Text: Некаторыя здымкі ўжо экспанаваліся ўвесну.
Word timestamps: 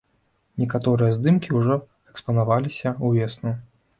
Некаторыя 0.61 1.15
здымкі 1.17 1.49
ўжо 1.59 1.77
экспанаваліся 2.13 2.95
ўвесну. 3.11 3.55